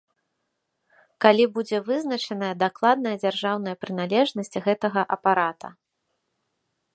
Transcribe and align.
Калі 1.25 1.43
будзе 1.57 1.77
вызначаная 1.89 2.49
дакладная 2.63 3.13
дзяржаўная 3.25 3.75
прыналежнасць 3.85 4.59
гэтага 4.69 5.01
апарата. 5.19 5.67